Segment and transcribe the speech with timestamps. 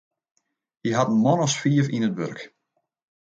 [0.81, 2.39] Hy hat in man as fiif yn it wurk.